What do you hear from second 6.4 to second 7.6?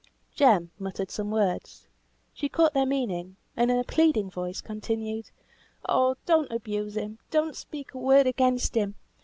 abuse him; don't